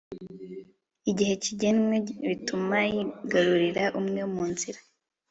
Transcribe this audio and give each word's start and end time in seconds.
igihe 1.09 1.33
kigenwe 1.43 1.95
bituma 2.27 2.75
yigarura 2.91 3.83
ubwe 3.99 4.23
mu 4.33 4.43
nzira 4.51 4.79